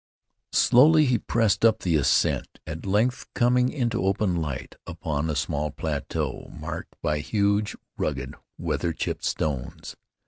[0.53, 5.35] Slowly he pressed on up the ascent, at length coming into open light upon a
[5.35, 9.95] small plateau marked by huge, rugged, weather chipped stones.